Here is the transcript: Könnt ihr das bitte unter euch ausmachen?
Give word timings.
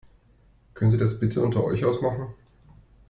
Könnt 0.73 0.93
ihr 0.93 0.97
das 0.97 1.19
bitte 1.19 1.43
unter 1.43 1.63
euch 1.63 1.85
ausmachen? 1.85 2.33